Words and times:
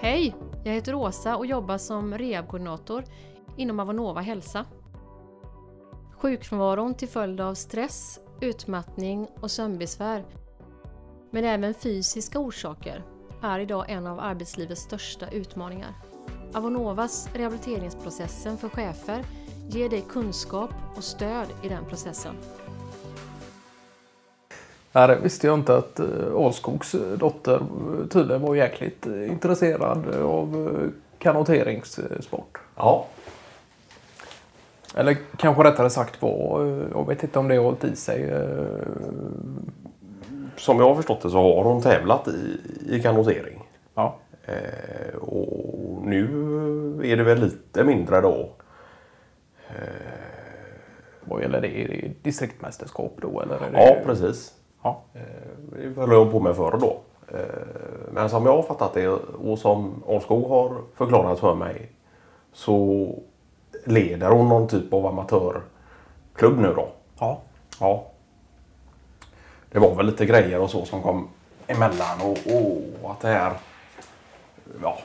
Hej! 0.00 0.34
Jag 0.64 0.72
heter 0.72 0.94
Åsa 0.94 1.36
och 1.36 1.46
jobbar 1.46 1.78
som 1.78 2.18
rehabkoordinator 2.18 3.04
inom 3.56 3.80
Avonova 3.80 4.20
Hälsa. 4.20 4.64
Sjukfrånvaron 6.12 6.94
till 6.94 7.08
följd 7.08 7.40
av 7.40 7.54
stress, 7.54 8.20
utmattning 8.40 9.28
och 9.40 9.50
sömnbesvär, 9.50 10.24
men 11.30 11.44
även 11.44 11.74
fysiska 11.74 12.38
orsaker, 12.38 13.04
är 13.42 13.58
idag 13.58 13.84
en 13.88 14.06
av 14.06 14.20
arbetslivets 14.20 14.82
största 14.82 15.30
utmaningar. 15.30 15.94
Avonovas 16.54 17.28
rehabiliteringsprocessen 17.34 18.58
för 18.58 18.68
chefer 18.68 19.24
ger 19.68 19.88
dig 19.88 20.04
kunskap 20.08 20.70
och 20.96 21.04
stöd 21.04 21.46
i 21.62 21.68
den 21.68 21.84
processen. 21.84 22.34
Ja, 24.98 25.06
det 25.06 25.16
visste 25.16 25.46
jag 25.46 25.58
inte 25.58 25.76
att 25.76 26.00
Alskogs 26.36 26.94
dotter 27.16 27.60
tydligen 28.10 28.42
var 28.42 28.54
jäkligt 28.54 29.06
intresserad 29.06 30.14
av 30.22 30.78
kanoteringssport. 31.18 32.58
Ja, 32.76 33.06
Eller 34.94 35.16
kanske 35.36 35.64
rättare 35.64 35.90
sagt 35.90 36.22
var, 36.22 36.64
jag 36.92 37.06
vet 37.06 37.22
inte 37.22 37.38
om 37.38 37.48
det 37.48 37.56
har 37.56 37.64
hållit 37.64 37.84
i 37.84 37.96
sig. 37.96 38.30
som 40.56 40.78
jag 40.78 40.88
har 40.88 40.94
förstått 40.94 41.22
det 41.22 41.30
så 41.30 41.38
har 41.56 41.64
hon 41.64 41.82
tävlat 41.82 42.28
i, 42.28 42.60
i 42.96 43.02
kanotering. 43.02 43.62
Ja, 43.94 44.18
Eh, 44.48 45.14
och 45.18 46.06
nu 46.06 46.24
är 47.04 47.16
det 47.16 47.24
väl 47.24 47.40
lite 47.40 47.84
mindre 47.84 48.20
då. 48.20 48.50
vad 51.24 51.42
gäller 51.42 51.60
det? 51.60 51.68
Är 51.84 51.88
det 51.88 52.10
distriktmästerskap 52.22 53.12
då? 53.20 53.40
Eller 53.40 53.54
är 53.54 53.70
det... 53.72 53.82
Ja, 53.82 53.96
precis. 54.04 54.57
Ja. 54.88 55.20
Eh, 55.20 55.20
Det 55.94 56.00
höll 56.00 56.12
jag 56.12 56.32
på 56.32 56.40
med 56.40 56.56
förr 56.56 56.78
då. 56.80 57.00
Eh, 57.32 57.38
Men 58.12 58.30
som 58.30 58.46
jag 58.46 58.56
har 58.56 58.62
fattat 58.62 58.94
det 58.94 59.08
och 59.08 59.58
som 59.58 60.02
Alskog 60.08 60.48
har 60.48 60.76
förklarat 60.94 61.38
för 61.38 61.54
mig 61.54 61.90
så 62.52 63.08
leder 63.84 64.28
hon 64.30 64.48
någon 64.48 64.68
typ 64.68 64.92
av 64.92 65.06
amatörklubb 65.06 66.58
nu 66.58 66.72
då. 66.76 66.88
ja. 67.18 67.38
Ja. 67.80 68.04
Det 69.72 69.78
var 69.78 69.94
väl 69.94 70.06
lite 70.06 70.26
grejer 70.26 70.60
och 70.60 70.70
så 70.70 70.84
som 70.84 71.02
kom 71.02 71.28
emellan 71.66 72.20
och, 72.22 72.38
och 73.02 73.10
att 73.10 73.20
det 73.20 73.28
här... 73.28 73.52
Ja. 74.82 74.98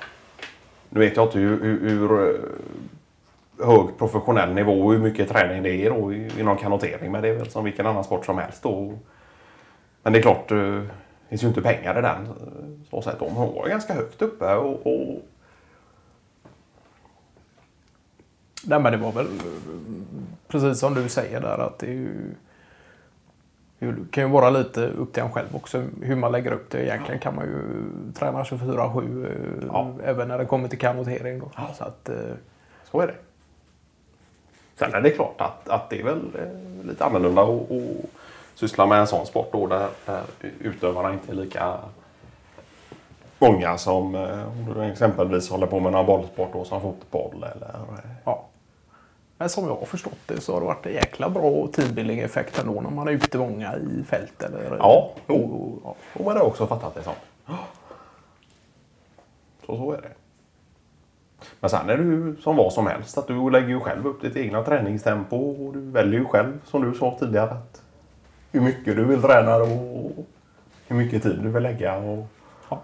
Nu 0.89 0.99
vet 0.99 1.15
jag 1.15 1.25
inte 1.25 1.39
hur, 1.39 1.61
hur, 1.63 1.89
hur 1.89 2.29
eh, 2.29 3.65
hög 3.67 3.97
professionell 3.97 4.53
nivå 4.53 4.71
och 4.85 4.91
hur 4.93 4.99
mycket 4.99 5.29
träning 5.29 5.63
det 5.63 5.69
är 5.85 5.89
då 5.89 6.13
inom 6.13 6.57
kanotering. 6.57 7.11
Men 7.11 7.21
det 7.21 7.27
är 7.29 7.33
väl 7.35 7.49
som 7.49 7.63
vilken 7.63 7.85
annan 7.87 8.03
sport 8.03 8.25
som 8.25 8.37
helst 8.37 8.63
då. 8.63 8.93
Men 10.03 10.13
det 10.13 10.19
är 10.19 10.21
klart, 10.21 10.51
eh, 10.51 10.57
det 10.57 10.89
finns 11.29 11.43
ju 11.43 11.47
inte 11.47 11.61
pengar 11.61 11.99
i 11.99 12.01
den. 12.01 12.25
eh, 12.25 12.89
Så 12.89 13.01
sätt. 13.01 13.19
De 13.19 13.35
var 13.35 13.67
ganska 13.67 13.93
högt 13.93 14.21
uppe 14.21 14.55
och, 14.55 14.87
och 14.87 15.21
Nej 18.65 18.79
men 18.79 18.91
det 18.91 18.97
var 18.97 19.11
väl 19.11 19.27
precis 20.47 20.79
som 20.79 20.93
du 20.93 21.09
säger 21.09 21.41
där 21.41 21.57
att 21.57 21.79
det 21.79 21.87
är 21.87 21.91
ju 21.91 22.35
det 23.79 23.95
kan 24.11 24.23
ju 24.23 24.29
vara 24.29 24.49
lite 24.49 24.87
upp 24.87 25.13
till 25.13 25.23
en 25.23 25.31
själv 25.31 25.55
också 25.55 25.83
hur 26.01 26.15
man 26.15 26.31
lägger 26.31 26.51
upp 26.51 26.69
det. 26.69 26.85
Egentligen 26.85 27.19
kan 27.19 27.35
man 27.35 27.45
ju 27.45 27.59
träna 28.13 28.43
24-7 28.43 29.25
eh, 29.25 29.67
Ja. 29.67 29.93
även 30.03 30.27
när 30.27 30.37
det 30.37 30.45
kommer 30.45 30.67
till 30.67 30.79
kanotering. 30.79 31.39
Då. 31.39 31.51
Så 31.77 31.83
att, 31.83 32.09
Så 32.91 33.01
är 33.01 33.07
det. 33.07 33.15
Sen 34.79 34.93
är 34.93 35.01
det 35.01 35.09
klart 35.09 35.41
att, 35.41 35.69
att 35.69 35.89
det 35.89 35.99
är 35.99 36.03
väl 36.03 36.21
lite 36.83 37.05
annorlunda 37.05 37.41
att, 37.41 37.61
att 38.53 38.59
syssla 38.59 38.85
med 38.85 38.99
en 38.99 39.07
sån 39.07 39.25
sport 39.25 39.49
då 39.51 39.67
där, 39.67 39.89
där 40.05 40.21
utövarna 40.59 41.13
inte 41.13 41.31
är 41.31 41.35
lika 41.35 41.77
många 43.39 43.77
som 43.77 44.15
eh, 44.15 44.47
om 44.47 44.73
du 44.73 44.83
exempelvis 44.83 45.49
håller 45.49 45.67
på 45.67 45.79
med 45.79 45.91
någon 45.91 46.05
bollsport 46.05 46.53
då, 46.53 46.65
som 46.65 46.81
fotboll 46.81 47.35
eller 47.55 47.73
eh, 47.73 48.09
ja. 48.25 48.45
Men 49.37 49.49
som 49.49 49.67
jag 49.67 49.75
har 49.75 49.85
förstått 49.85 50.17
det 50.25 50.41
så 50.41 50.53
har 50.53 50.59
det 50.59 50.65
varit 50.65 50.85
en 50.85 50.93
jäkla 50.93 51.29
bra 51.29 51.67
teambuilding 51.67 52.19
effekt 52.19 52.59
ändå 52.59 52.81
när 52.81 52.89
man 52.89 53.07
är 53.07 53.11
ute 53.11 53.37
många 53.37 53.75
i 53.75 54.03
fält. 54.03 54.43
Eller, 54.43 54.77
Ja, 54.79 55.11
jo. 55.27 55.35
och, 55.35 55.81
ja. 55.83 56.19
Och 56.19 56.25
man 56.25 56.37
har 56.37 56.43
också 56.43 56.67
fattat 56.67 56.95
det 56.95 57.03
som. 57.03 57.13
Så 59.65 59.77
så 59.77 59.91
är 59.91 60.01
det. 60.01 60.11
Men 61.59 61.69
sen 61.69 61.89
är 61.89 61.97
det 61.97 62.03
ju 62.03 62.35
som 62.41 62.55
vad 62.55 62.73
som 62.73 62.87
helst 62.87 63.17
att 63.17 63.27
du 63.27 63.49
lägger 63.49 63.67
ju 63.67 63.79
själv 63.79 64.07
upp 64.07 64.21
ditt 64.21 64.35
egna 64.35 64.63
träningstempo 64.63 65.37
och 65.37 65.73
du 65.73 65.79
väljer 65.79 66.19
ju 66.19 66.25
själv 66.25 66.59
som 66.65 66.91
du 66.91 66.97
sa 66.97 67.17
tidigare 67.19 67.49
att 67.49 67.82
hur 68.53 68.61
mycket 68.61 68.95
du 68.95 69.03
vill 69.05 69.21
träna 69.21 69.55
och 69.55 70.25
hur 70.87 70.95
mycket 70.95 71.23
tid 71.23 71.39
du 71.43 71.49
vill 71.49 71.63
lägga. 71.63 71.97
Och, 71.97 72.25
Ja. 72.69 72.81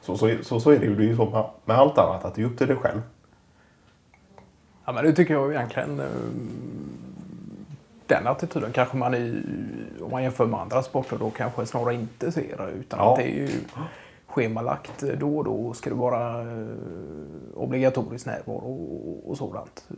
så, 0.00 0.16
så, 0.16 0.30
så, 0.42 0.60
så 0.60 0.70
är 0.70 0.78
det 0.78 0.84
ju. 0.86 0.94
Det 0.96 1.02
är 1.02 1.06
ju 1.06 1.16
så 1.16 1.24
med, 1.30 1.44
med 1.64 1.76
allt 1.78 1.98
annat 1.98 2.24
att 2.24 2.34
det 2.34 2.42
är 2.42 2.46
upp 2.46 2.58
till 2.58 2.66
dig 2.66 2.76
själv. 2.76 3.02
Ja, 4.84 4.92
men 4.92 5.04
det 5.04 5.12
tycker 5.12 5.34
jag 5.34 5.52
egentligen. 5.54 6.00
eh, 6.00 6.06
Den 8.06 8.26
attityden 8.26 8.72
kanske 8.72 8.96
man 8.96 9.14
i, 9.14 9.42
om 10.02 10.10
man 10.10 10.22
jämför 10.22 10.46
med 10.46 10.60
andra 10.60 10.82
sporter 10.82 11.16
då 11.18 11.30
kanske 11.30 11.66
snarare 11.66 11.94
inte 11.94 12.32
ser. 12.32 12.70
Utan 12.78 12.98
Ja. 12.98 13.12
att 13.12 13.18
det 13.18 13.24
är 13.24 13.34
ju 13.36 13.48
schemalagt 14.26 15.04
då 15.20 15.38
och 15.38 15.44
då 15.44 15.72
ska 15.72 15.90
det 15.90 15.96
vara 15.96 16.40
eh, 16.40 16.66
obligatorisk 17.54 18.26
närvaro 18.26 18.74
och, 18.74 19.30
och 19.30 19.36
sådant. 19.36 19.88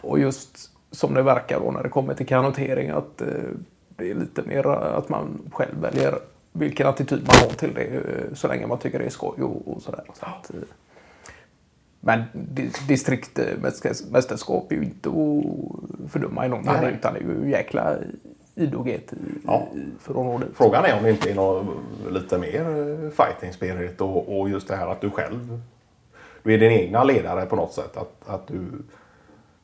Och 0.00 0.18
just 0.18 0.70
som 0.90 1.14
det 1.14 1.22
verkar 1.22 1.60
då 1.60 1.70
när 1.70 1.82
det 1.82 1.88
kommer 1.88 2.14
till 2.14 2.26
kanotering 2.26 2.90
att 2.90 3.20
eh, 3.22 3.28
det 3.88 4.10
är 4.10 4.14
lite 4.14 4.42
mer 4.42 4.66
att 4.66 5.08
man 5.08 5.50
själv 5.52 5.80
väljer 5.80 6.14
vilken 6.52 6.86
attityd 6.86 7.18
man 7.26 7.36
har 7.48 7.48
till 7.56 7.74
det 7.74 7.82
eh, 7.84 8.34
så 8.34 8.48
länge 8.48 8.66
man 8.66 8.78
tycker 8.78 8.98
det 8.98 9.04
är 9.04 9.10
skoj 9.10 9.42
och, 9.42 9.68
och 9.76 9.82
sådär. 9.82 10.04
Så 10.20 10.26
att, 10.26 10.50
eh, 10.50 10.60
men 12.00 12.22
di- 12.32 12.70
distriktmästerskap 12.88 14.72
är 14.72 14.76
ju 14.76 14.82
inte 14.84 15.08
att 15.08 16.10
fördöma 16.12 16.46
i 16.46 16.48
någon 16.48 16.64
mening 16.64 16.90
utan 16.98 17.14
det 17.14 17.20
är 17.20 17.24
ju 17.44 17.50
jäkla 17.50 17.96
idoghet 18.54 19.12
i, 19.12 19.16
Ja. 19.46 19.68
för 20.00 20.10
att 20.10 20.16
nå 20.26 20.38
dit. 20.38 20.48
Frågan 20.54 20.84
är 20.84 20.96
om 20.98 21.02
det 21.02 21.10
inte 21.10 21.30
är 21.30 21.34
något 21.34 21.66
lite 22.10 22.38
mer 22.38 22.60
eh, 22.60 23.10
fighting 23.10 23.52
spirit 23.52 24.00
och, 24.00 24.40
och 24.40 24.48
just 24.50 24.68
det 24.68 24.76
här 24.76 24.86
att 24.86 25.00
du 25.00 25.10
själv 25.10 25.60
du 26.42 26.54
är 26.54 26.58
din 26.58 26.72
egna 26.72 27.04
ledare 27.04 27.46
på 27.46 27.56
något 27.56 27.72
sätt. 27.72 27.96
Att, 27.96 28.28
att 28.28 28.46
du 28.46 28.60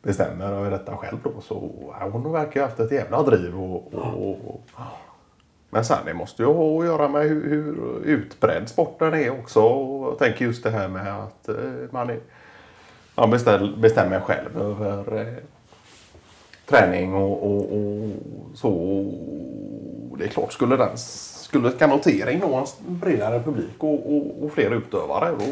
bestämmer 0.07 0.53
över 0.53 0.71
detta 0.71 0.97
själv 0.97 1.19
då. 1.23 1.41
Så 1.41 1.71
ja, 2.01 2.09
hon 2.09 2.33
verkar 2.33 2.61
ha 2.61 2.69
haft 2.69 2.81
ett 2.81 2.93
jävla 2.93 3.23
driv. 3.23 3.61
Och, 3.61 3.95
och, 3.95 4.31
och, 4.31 4.61
men 5.71 5.85
sen 5.85 5.99
det 6.07 6.15
måste 6.15 6.43
ju 6.43 6.49
ha 6.49 6.81
att 6.81 6.87
göra 6.87 7.09
med 7.09 7.23
hur, 7.23 7.49
hur 7.49 8.01
utbredd 8.05 8.69
sporten 8.69 9.15
är 9.15 9.31
också. 9.31 9.61
Och 9.61 10.09
jag 10.13 10.19
tänker 10.19 10.45
just 10.45 10.63
det 10.63 10.71
här 10.71 10.89
med 10.89 11.23
att 11.23 11.49
eh, 11.49 11.55
man, 11.91 12.11
är, 12.11 12.21
man 13.15 13.31
beställ, 13.31 13.77
bestämmer 13.77 14.21
själv 14.21 14.63
över 14.63 15.21
eh, 15.21 15.35
träning 16.67 17.15
och, 17.15 17.47
och, 17.47 17.73
och 17.73 18.11
så. 18.55 18.71
Det 20.19 20.25
är 20.25 20.29
klart, 20.29 20.53
skulle, 20.53 20.77
den, 20.77 20.97
skulle 20.97 21.71
kanotering 21.71 22.41
nå 22.41 22.57
en 22.57 22.67
bredare 22.99 23.43
publik 23.43 23.77
och, 23.79 24.17
och, 24.17 24.45
och 24.45 24.53
fler 24.53 24.71
utövare 24.71 25.31
då 25.39 25.45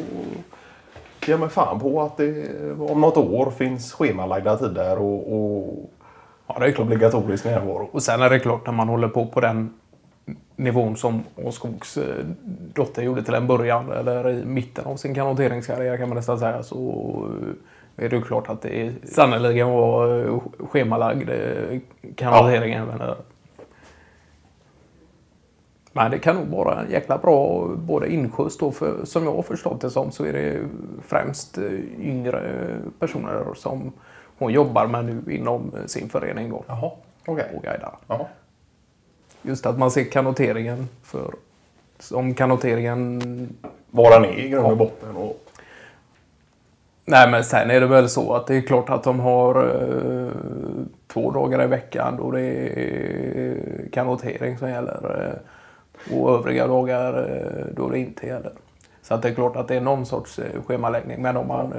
jag 1.32 1.40
mig 1.40 1.48
fan 1.48 1.80
på 1.80 2.02
att 2.02 2.16
det 2.16 2.46
om 2.78 3.00
något 3.00 3.16
år 3.16 3.50
finns 3.50 3.92
schemalagda 3.92 4.56
tider 4.56 4.98
och, 4.98 5.32
och 5.32 5.90
Ja, 6.46 6.56
det 6.58 6.66
är 6.66 6.72
klart. 6.72 6.86
obligatorisk 6.86 7.44
närvaro. 7.44 7.88
Och 7.92 8.02
sen 8.02 8.22
är 8.22 8.30
det 8.30 8.38
klart 8.38 8.66
när 8.66 8.72
man 8.72 8.88
håller 8.88 9.08
på 9.08 9.26
på 9.26 9.40
den 9.40 9.74
nivån 10.56 10.96
som 10.96 11.24
Åskogs 11.36 11.96
eh, 11.96 12.24
dotter 12.74 13.02
gjorde 13.02 13.22
till 13.22 13.34
en 13.34 13.46
början 13.46 13.92
eller 13.92 14.28
i 14.30 14.44
mitten 14.44 14.84
av 14.84 14.96
sin 14.96 15.14
kanoteringskarriär 15.14 15.96
kan 15.96 16.08
man 16.08 16.16
nästan 16.16 16.38
säga 16.38 16.62
så 16.62 16.78
eh, 17.96 18.04
är 18.04 18.08
det 18.08 18.16
ju 18.16 18.22
klart 18.22 18.48
att 18.48 18.62
det 18.62 18.80
är 18.80 18.92
sannerligen 19.04 19.70
var 19.70 20.18
eh, 20.26 20.40
schemalagd 20.70 21.30
kanotering 22.16 22.72
även 22.74 22.98
där. 22.98 23.16
Men 25.96 26.10
det 26.10 26.18
kan 26.18 26.36
nog 26.36 26.46
vara 26.46 26.80
en 26.80 26.90
jäkla 26.90 27.18
bra 27.18 27.68
både 27.76 28.12
insjös 28.12 28.58
då 28.58 28.72
för 28.72 29.04
som 29.04 29.24
jag 29.24 29.34
har 29.34 29.42
förstått 29.42 29.80
det 29.80 29.90
som 29.90 30.10
så 30.10 30.24
är 30.24 30.32
det 30.32 30.60
främst 31.06 31.58
eh, 31.58 31.64
yngre 32.00 32.66
personer 32.98 33.54
som 33.54 33.92
hon 34.38 34.52
jobbar 34.52 34.86
med 34.86 35.04
nu 35.04 35.34
inom 35.34 35.72
eh, 35.76 35.86
sin 35.86 36.08
förening 36.08 36.50
då 36.50 36.64
Jaha, 36.66 36.90
okej. 37.26 37.46
och 37.56 37.62
guidar. 37.62 37.96
Jaha. 38.06 38.26
Just 39.42 39.66
att 39.66 39.78
man 39.78 39.90
ser 39.90 40.04
kanoteringen 40.04 40.88
för 41.02 41.34
som 41.98 42.34
kanoteringen... 42.34 43.22
Vad 43.90 44.12
den 44.12 44.24
är 44.24 44.38
i 44.38 44.48
grund 44.48 44.66
och 44.66 44.76
botten. 44.76 45.16
Och, 45.16 45.40
Nej 47.04 47.30
men 47.30 47.44
sen 47.44 47.70
är 47.70 47.80
det 47.80 47.86
väl 47.86 48.08
så 48.08 48.34
att 48.34 48.46
det 48.46 48.56
är 48.56 48.60
klart 48.60 48.90
att 48.90 49.02
de 49.02 49.20
har 49.20 49.54
eh, 49.64 50.32
två 51.06 51.30
dagar 51.30 51.62
i 51.62 51.66
veckan 51.66 52.16
då 52.16 52.30
det 52.30 52.40
är 52.40 53.56
kanotering 53.92 54.58
som 54.58 54.70
gäller. 54.70 55.28
Eh, 55.28 55.50
och 56.12 56.30
övriga 56.38 56.66
dagar 56.66 57.30
eh, 57.30 57.66
då 57.76 57.88
det 57.88 57.98
inte 57.98 58.26
gäller. 58.26 58.52
Så 59.02 59.14
att 59.14 59.22
det 59.22 59.28
är 59.28 59.34
klart 59.34 59.56
att 59.56 59.68
det 59.68 59.76
är 59.76 59.80
någon 59.80 60.06
sorts 60.06 60.38
eh, 60.38 60.62
schemaläggning. 60.66 61.22
Men 61.22 61.36
om 61.36 61.48
man 61.48 61.72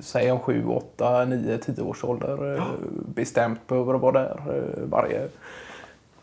säger 0.00 0.32
en 0.32 0.40
7, 0.40 0.64
8, 0.66 1.24
9, 1.24 1.58
10 1.58 1.82
års 1.82 2.04
ålder 2.04 2.56
eh, 2.56 2.62
bestämt 3.14 3.66
behöver 3.66 3.94
vara 3.94 4.12
där 4.12 4.40
varje 4.90 5.28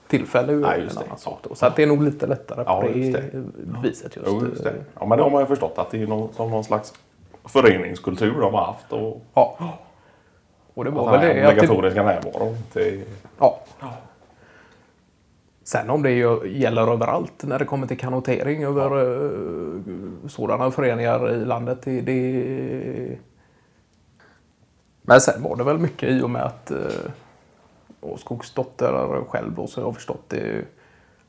tillfälle 0.08 0.54
är 0.54 0.58
Nej, 0.58 0.82
en 0.92 0.98
annan 0.98 1.18
sak. 1.18 1.40
Då. 1.42 1.56
Så 1.56 1.66
att 1.66 1.76
det 1.76 1.84
är 1.84 1.88
nog 1.88 2.04
lite 2.04 2.28
lättare 2.28 2.64
på 2.64 2.72
Ja, 2.72 2.82
det, 2.94 3.00
just 3.00 3.14
det. 3.18 3.44
viset 3.84 4.16
just. 4.16 4.28
Jo, 4.32 4.46
just 4.50 4.64
det. 4.64 4.74
Ja, 5.00 5.06
men 5.06 5.18
det 5.18 5.24
har 5.24 5.32
man 5.32 5.42
ju 5.42 5.48
förstått 5.48 5.74
att 5.78 5.92
det 5.92 6.02
är 6.02 6.08
någon, 6.08 6.30
någon 6.38 6.64
slags 6.64 6.94
föreningskultur 7.46 8.42
de 8.42 8.54
har 8.54 8.66
haft. 8.66 8.94
Och 8.94 9.22
Ja. 9.34 9.58
Och 10.74 10.84
det 10.84 10.90
var 10.90 11.12
väl 11.12 11.36
det. 11.36 11.48
Obligatoriska 11.48 12.04
närvaron. 12.04 12.58
Det, 12.74 13.04
ja. 13.40 13.60
Sen 15.66 15.90
om 15.90 16.04
det 16.04 16.12
ju 16.12 16.48
gäller 16.48 16.94
överallt 16.94 17.44
när 17.44 17.60
det 17.60 17.66
kommer 17.66 17.88
till 17.88 17.98
kanotering 17.98 18.64
över 18.64 19.02
eh, 19.02 20.28
sådana 20.28 20.72
föreningar 20.72 21.32
i 21.32 21.46
landet. 21.46 21.82
Det, 21.84 22.02
det... 22.02 23.18
Men 25.02 25.22
sen 25.22 25.44
var 25.44 25.56
det 25.56 25.64
väl 25.64 25.78
mycket 25.78 26.10
i 26.10 26.22
och 26.22 26.30
med 26.30 26.44
att 26.44 26.72
uh, 26.72 28.16
Skogsdotter 28.18 29.22
själv 29.30 29.56
då, 29.56 29.68
så 29.68 29.80
jag 29.80 29.86
har 29.86 29.94
förstått 29.94 30.24
det 30.28 30.66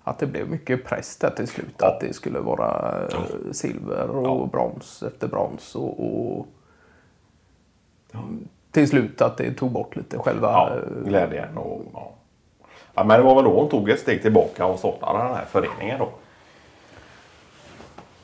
att 0.04 0.18
det 0.18 0.26
blev 0.26 0.50
mycket 0.50 0.84
press 0.84 1.16
där 1.16 1.30
till 1.30 1.48
slut. 1.48 1.74
Ja. 1.78 1.86
Att 1.86 2.00
det 2.00 2.12
skulle 2.12 2.40
vara 2.40 2.98
eh, 3.12 3.52
silver 3.52 4.10
och 4.10 4.26
Ja. 4.26 4.48
brons 4.52 5.02
efter 5.02 5.28
brons. 5.28 5.74
Och, 5.74 6.00
och 6.00 6.46
till 8.70 8.88
slut 8.88 9.20
att 9.22 9.36
det 9.36 9.54
tog 9.54 9.70
bort 9.72 9.96
lite 9.96 10.18
själva... 10.18 10.48
ja, 10.48 10.70
eh, 10.76 11.08
glädjen 11.08 11.58
och 11.58 11.82
ja. 12.96 13.04
Men 13.04 13.18
det 13.20 13.24
var 13.26 13.34
väl 13.34 13.44
då 13.44 13.50
hon 13.60 13.68
tog 13.68 13.90
ett 13.90 14.00
steg 14.00 14.22
tillbaka 14.22 14.66
och 14.66 14.78
startade 14.78 15.18
den 15.18 15.34
här 15.34 15.44
föreningen 15.44 15.98
då. 15.98 16.08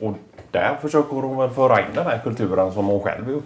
Och 0.07 0.15
där 0.51 0.77
försöker 0.81 1.17
hon 1.17 1.37
väl 1.39 1.51
föra 1.51 1.81
in 1.81 1.95
den 1.95 2.07
här 2.07 2.19
kulturen 2.25 2.73
som 2.73 2.87
hon 2.87 3.01
själv 3.01 3.29
är 3.29 3.41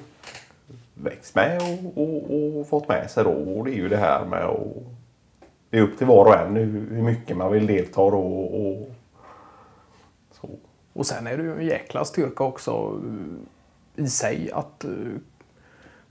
växt 0.94 1.34
med 1.34 1.62
och, 1.62 2.02
och, 2.02 2.60
och 2.60 2.66
fått 2.68 2.88
med 2.88 3.10
sig 3.10 3.24
då. 3.24 3.30
Och 3.30 3.64
det 3.64 3.70
är 3.70 3.74
ju 3.76 3.88
det 3.88 3.96
här 3.96 4.24
med 4.24 4.44
att 4.44 4.58
det 5.70 5.78
är 5.78 5.82
upp 5.82 5.98
till 5.98 6.06
var 6.06 6.24
och 6.26 6.34
en 6.34 6.56
hur, 6.56 6.86
hur 6.96 7.02
mycket 7.02 7.36
man 7.36 7.52
vill 7.52 7.66
delta 7.66 8.10
då 8.10 8.18
och, 8.18 8.66
och 8.66 8.88
så. 10.40 10.48
Och 10.92 11.06
sen 11.06 11.26
är 11.26 11.36
det 11.36 11.42
ju 11.42 11.52
en 11.60 11.66
jäkla 11.66 12.04
styrka 12.04 12.44
också 12.44 13.00
eh, 13.96 14.04
i 14.04 14.08
sig 14.08 14.50
att 14.52 14.84
eh, 14.84 14.90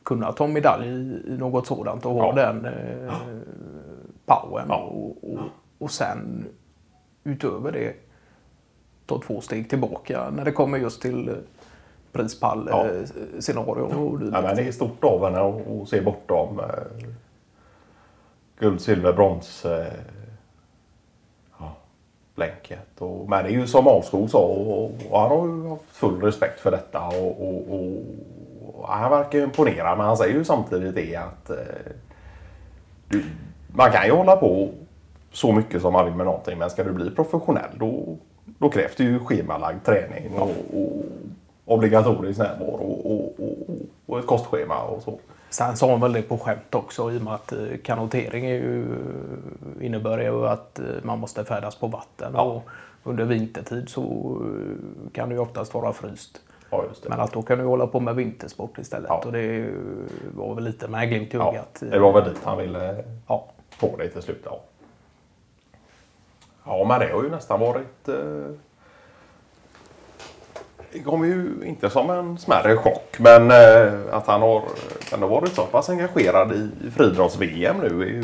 kunna 0.04 0.32
ta 0.32 0.48
medalj 0.48 0.88
i, 0.88 1.24
i 1.34 1.38
något 1.38 1.68
sådant 1.68 2.06
och 2.06 2.12
ha 2.14 2.28
Ja. 2.28 2.34
den 2.34 2.66
eh, 2.66 3.14
powern. 4.26 4.66
Ja. 4.70 4.76
Och, 4.76 5.34
och, 5.34 5.40
och 5.78 5.92
sen 5.92 6.48
utöver 7.24 7.72
det 7.72 7.96
ta 9.06 9.22
två 9.22 9.42
steg 9.42 9.70
tillbaka 9.70 10.30
när 10.30 10.46
det 10.46 10.52
kommer 10.52 10.78
just 10.78 11.02
till 11.02 11.30
eh, 11.30 11.36
prispall 12.12 12.68
Ja. 12.72 12.86
eh, 12.86 13.40
och. 13.82 14.22
Ja, 14.34 14.42
men 14.42 14.56
det 14.56 14.68
är 14.68 14.72
stort 14.72 15.04
av 15.04 15.26
henne 15.26 15.40
att 15.82 15.90
se 15.90 16.02
bortom 16.02 16.60
eh, 16.60 17.10
guld, 18.60 18.82
silver, 18.82 19.14
brons 19.14 19.66
eh, 19.66 19.94
ja. 21.60 21.76
Och, 22.98 23.30
men 23.30 23.44
det 23.44 23.50
är 23.50 23.54
ju 23.54 23.68
som 23.68 23.88
Alskog 23.88 24.30
sa 24.30 24.40
och, 24.40 24.92
och 25.10 25.20
han 25.20 25.30
har 25.32 25.48
ju 25.48 25.70
haft 25.70 25.84
full 25.92 26.22
respekt 26.22 26.60
för 26.60 26.72
detta. 26.72 27.08
Och, 27.08 27.48
och, 27.48 27.76
och, 27.76 28.88
han 28.88 29.12
verkar 29.12 29.40
ju 29.40 29.44
imponera 29.44 29.96
men 29.96 30.06
han 30.06 30.18
säger 30.18 30.34
ju 30.34 30.44
samtidigt 30.44 30.96
det 30.96 31.16
att 31.16 31.50
eh, 31.50 31.56
du, 33.08 33.26
man 33.76 33.92
kan 33.92 34.06
ju 34.06 34.12
hålla 34.12 34.36
på 34.36 34.70
så 35.32 35.52
mycket 35.52 35.82
som 35.82 35.94
man 35.94 36.06
vill 36.06 36.14
med 36.14 36.26
någonting 36.26 36.58
men 36.58 36.70
ska 36.70 36.84
du 36.84 36.92
bli 36.92 37.12
professionell 37.12 37.70
då, 37.74 38.18
då 38.46 38.70
krävs 38.70 38.96
det 38.96 39.04
ju 39.04 39.20
schemalagd 39.20 39.86
träning 39.86 40.40
och, 40.40 40.50
och 40.74 41.06
obligatorisk 41.66 42.40
närvaro 42.40 42.84
och, 42.84 43.12
och, 43.12 43.34
och, 43.40 43.76
och 44.06 44.20
ett 44.20 44.28
kostschema 44.28 44.82
och 44.82 45.02
så. 45.02 45.20
Sen 45.50 45.78
sa 45.78 45.92
hon 45.92 46.02
väl 46.02 46.14
det 46.14 46.22
på 46.22 46.38
skämt 46.38 46.76
också 46.76 47.12
i 47.12 47.18
och 47.18 47.22
med 47.22 47.34
att 47.34 47.52
eh, 47.52 47.60
kanotering 47.84 48.46
är 48.46 48.54
ju, 48.54 48.86
innebär 49.82 50.20
ju 50.20 50.48
att 50.48 50.80
eh, 50.80 50.86
man 51.04 51.20
måste 51.20 51.46
färdas 51.46 51.76
på 51.76 51.88
vatten. 51.88 52.32
Ja. 52.36 52.42
Och 52.42 52.64
under 53.04 53.26
vintertid 53.26 53.90
så 53.90 54.02
eh, 54.02 55.12
kan 55.14 55.30
det 55.30 55.36
ju 55.36 55.42
oftast 55.42 55.74
vara 55.74 55.94
fryst. 55.94 56.42
Ja. 56.70 56.84
Men 57.10 57.20
att 57.20 57.34
då 57.34 57.42
kan 57.42 57.58
du 57.58 57.64
hålla 57.64 57.88
på 57.88 58.00
med 58.00 58.16
vintersport 58.16 58.78
istället. 58.78 59.10
Ja. 59.10 59.22
Och 59.26 59.32
det 59.32 59.70
var 60.36 60.56
väl 60.56 60.64
lite 60.64 60.88
med 60.88 61.10
glimt 61.10 61.34
i 61.34 61.38
ja, 61.38 61.52
ögat. 61.52 61.84
det 61.92 62.00
var 62.00 62.14
väl 62.14 62.24
dit 62.24 62.40
han 62.44 62.58
ville 62.58 63.04
Ja. 63.28 63.46
Få 63.78 63.98
det 63.98 64.10
till 64.10 64.22
slut. 64.22 64.42
Ja, 64.46 64.62
ja 66.66 66.86
men 66.88 67.00
det 67.00 67.14
har 67.14 67.24
ju 67.24 67.30
nästan 67.30 67.60
varit... 67.60 68.08
Eh... 68.08 68.52
Det 70.92 71.02
kom 71.02 71.26
ju 71.26 71.56
inte 71.66 71.90
som 71.90 72.10
en 72.10 72.38
smärre 72.38 72.78
chock 72.78 73.20
men 73.20 73.52
eh, 73.52 73.94
att 74.12 74.28
han 74.28 74.42
har 74.42 74.64
ändå 75.14 75.28
varit 75.28 75.54
så 75.56 75.66
pass 75.66 75.90
engagerad 75.90 76.52
i 76.54 76.92
friidrotts-VM 76.92 77.78
nu 77.78 78.02
är 78.02 78.08
ju... 78.08 78.24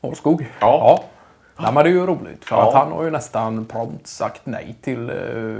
Årskog? 0.00 0.40
Ja. 0.60 0.66
ja. 0.66 1.04
Nej, 1.62 1.72
men 1.74 1.84
det 1.84 1.90
är 1.90 1.92
ju 1.92 2.06
roligt 2.06 2.44
för 2.44 2.56
Ja. 2.56 2.68
att 2.68 2.74
han 2.74 2.92
har 2.92 3.04
ju 3.04 3.10
nästan 3.10 3.64
prompt 3.64 4.06
sagt 4.06 4.40
nej 4.44 4.76
till 4.80 5.10
eh, 5.10 5.56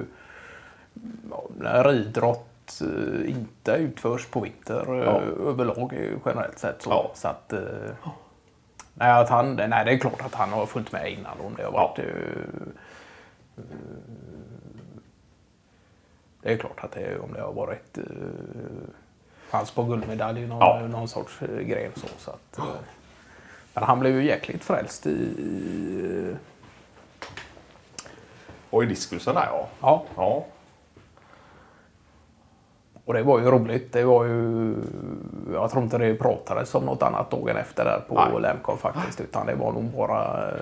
ja, 1.31 1.43
när 1.59 1.93
idrott 1.93 2.81
eh, 2.81 3.31
inte 3.31 3.73
utförs 3.73 4.27
på 4.27 4.41
vinter 4.41 4.95
eh, 4.95 5.05
Ja. 5.05 5.21
överlag 5.51 5.93
eh, 5.93 6.19
generellt 6.27 6.59
sett. 6.59 6.83
Så, 6.83 6.91
Ja. 6.91 7.11
så 7.15 7.29
att, 7.29 7.53
eh, 7.53 7.61
nej, 8.95 9.11
att 9.11 9.29
han, 9.29 9.57
nej, 9.57 9.85
det 9.85 9.93
är 9.93 9.99
klart 9.99 10.21
att 10.23 10.35
han 10.35 10.51
har 10.53 10.67
följt 10.67 10.93
med 10.93 11.13
innan 11.13 11.41
om 11.41 11.55
det 11.57 11.65
har 11.65 11.73
varit 11.73 11.99
eh, 11.99 12.05
eh, 13.57 13.63
det 16.43 16.53
är 16.53 16.57
klart 16.57 16.85
att 16.85 16.93
det, 16.93 17.19
om 17.19 17.33
det 17.33 17.41
har 17.41 17.53
varit 17.53 17.99
eh, 17.99 18.05
chans 19.51 19.71
på 19.71 19.85
guldmedalj 19.85 20.47
någon, 20.47 20.59
Ja. 20.59 20.87
någon 20.89 21.09
sorts 21.09 21.43
eh, 21.43 21.61
grej. 21.61 21.91
Så, 21.95 22.07
så 22.19 22.31
att, 22.31 22.59
eh, 22.59 22.65
men 23.75 23.85
han 23.85 24.01
blev 24.01 24.15
ju 24.15 24.25
jäkligt 24.25 24.65
frälst 24.65 25.07
i... 25.07 25.11
i 25.11 26.37
Och 28.71 28.83
i 28.83 28.87
diskusen 28.87 29.35
där 29.35 29.47
ja. 29.47 29.69
ja, 29.81 30.05
Ja, 30.17 30.47
och 33.05 33.15
det 33.15 33.23
var 33.23 33.39
ju 33.41 33.51
roligt. 33.51 33.93
Det 33.93 34.05
var 34.05 34.25
ju... 34.25 34.75
Jag 35.53 35.71
tror 35.71 35.83
inte 35.83 35.99
det 35.99 36.15
pratades 36.15 36.75
om 36.75 36.85
något 36.85 37.03
annat 37.03 37.31
dagen 37.31 37.57
efter 37.57 37.85
där 37.85 38.01
på 38.09 38.15
Nej. 38.15 38.41
Lemcon 38.43 38.79
faktiskt. 38.79 39.21
Utan 39.21 39.47
det 39.47 39.55
var 39.55 39.73
nog 39.73 39.85
bara 39.85 40.49
eh, 40.51 40.57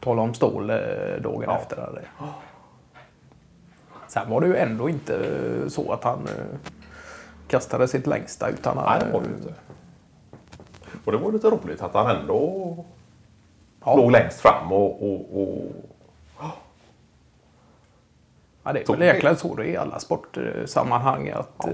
tala 0.00 0.22
om 0.22 0.34
stål 0.34 0.70
eh, 0.70 0.76
dagen 1.22 1.44
Ja. 1.46 1.58
efter. 1.58 1.76
Där. 1.76 2.02
Sen 4.08 4.30
var 4.30 4.40
det 4.40 4.46
ju 4.46 4.56
ändå 4.56 4.88
inte 4.88 5.20
så 5.68 5.92
att 5.92 6.04
han 6.04 6.18
eh, 6.18 6.44
kastade 7.48 7.88
sitt 7.88 8.06
längsta 8.06 8.48
utan 8.48 8.76
han... 8.78 8.86
nej 8.90 9.06
det 9.06 9.12
var 9.12 9.20
det 9.20 9.28
inte. 9.28 9.54
Och 11.04 11.12
det 11.12 11.18
var 11.18 11.32
lite 11.32 11.50
roligt 11.50 11.82
att 11.82 11.94
han 11.94 12.16
ändå 12.16 12.76
Ja. 13.84 13.96
låg 13.96 14.10
längst 14.10 14.40
fram 14.40 14.72
och, 14.72 15.02
och, 15.02 15.42
och 15.42 15.62
Ja, 18.64 18.72
det 18.72 18.80
är 18.80 18.84
Så- 18.84 18.92
väl 18.92 19.02
egentligen 19.02 19.36
så 19.36 19.54
det 19.54 19.62
är 19.66 19.68
i 19.68 19.76
alla 19.76 19.98
sportsammanhang. 19.98 21.28
Att, 21.30 21.66
eh, 21.66 21.72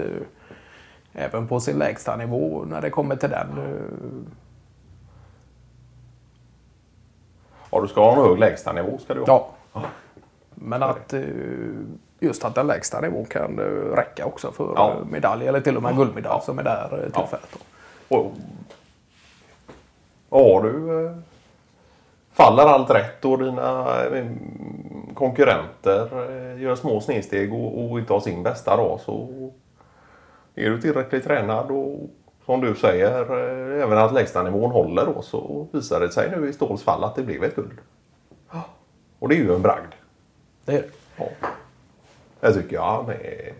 även 1.13 1.47
på 1.47 1.59
sin 1.59 1.77
lägsta 1.77 2.15
nivå 2.15 2.65
när 2.67 2.81
det 2.81 2.89
kommer 2.89 3.15
till 3.15 3.29
den. 3.29 3.47
eh, 3.57 4.31
ja, 7.71 7.81
du 7.81 7.87
ska 7.87 8.01
ha 8.11 8.11
en 8.23 8.29
hög 8.29 8.39
lägstanivå 8.39 8.97
ska 8.97 9.13
du 9.13 9.19
ha. 9.19 9.49
ja. 9.73 9.81
Men 10.55 10.83
att 10.83 11.13
eh, 11.13 11.21
just 12.19 12.45
att 12.45 12.55
den 12.55 12.67
lägsta 12.67 13.01
nivån 13.01 13.25
kan 13.25 13.59
räcka 13.95 14.25
också 14.25 14.51
för 14.51 14.73
Ja. 14.75 14.95
medalj 15.09 15.47
eller 15.47 15.61
till 15.61 15.77
och 15.77 15.83
med 15.83 15.95
guldmedalj 15.95 16.41
som 16.45 16.59
är 16.59 16.63
där 16.63 17.09
tillfället. 17.13 17.57
då. 18.09 18.15
Och, 18.17 18.31
och 20.29 20.63
du 20.63 21.11
faller 22.33 22.63
allt 22.63 22.89
rätt 22.89 23.25
och 23.25 23.37
dina 23.39 23.87
konkurrenter 25.17 26.29
eh, 26.29 26.61
gör 26.61 26.75
små 26.75 27.01
snedsteg 27.01 27.53
och, 27.53 27.91
och 27.91 27.99
inte 27.99 28.13
har 28.13 28.19
sin 28.19 28.43
bästa 28.43 28.77
dag 28.77 28.99
så 28.99 29.27
är 30.55 30.69
du 30.69 30.81
tillräckligt 30.81 31.23
tränad 31.23 31.71
och 31.71 32.09
som 32.45 32.61
du 32.61 32.75
säger 32.75 33.21
eh, 33.21 33.83
även 33.83 33.97
att 33.97 34.13
lägstanivån 34.13 34.71
håller 34.71 35.05
då 35.05 35.21
så 35.21 35.67
visar 35.71 35.99
det 35.99 36.11
sig 36.11 36.31
nu 36.37 36.49
i 36.49 36.53
Ståhls 36.53 36.83
fall 36.83 37.03
att 37.03 37.15
det 37.15 37.23
blev 37.23 37.43
ett 37.43 37.55
guld. 37.55 37.79
Och 39.19 39.29
det 39.29 39.35
är 39.35 39.39
ju 39.39 39.55
en 39.55 39.61
bragd. 39.61 39.93
Det 40.65 40.71
är 40.71 40.81
det. 40.81 40.89
Ja. 41.17 41.25
Jag 42.39 42.53
tycker 42.53 42.75
jag 42.75 42.91
han 42.91 43.09
är 43.09 43.53